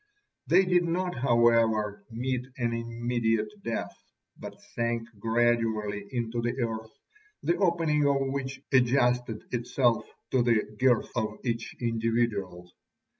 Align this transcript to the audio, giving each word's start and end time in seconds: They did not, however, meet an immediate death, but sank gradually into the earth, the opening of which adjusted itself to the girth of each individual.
They 0.47 0.65
did 0.65 0.83
not, 0.85 1.13
however, 1.19 2.03
meet 2.09 2.47
an 2.57 2.73
immediate 2.73 3.53
death, 3.63 3.95
but 4.35 4.59
sank 4.73 5.07
gradually 5.19 6.07
into 6.09 6.41
the 6.41 6.59
earth, 6.59 6.89
the 7.43 7.57
opening 7.57 8.07
of 8.07 8.15
which 8.19 8.63
adjusted 8.73 9.43
itself 9.53 10.07
to 10.31 10.41
the 10.41 10.75
girth 10.79 11.11
of 11.15 11.37
each 11.45 11.75
individual. 11.79 12.71